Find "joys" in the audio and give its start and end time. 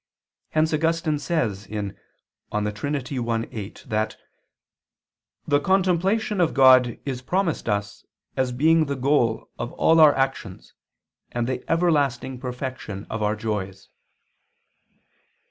13.35-13.89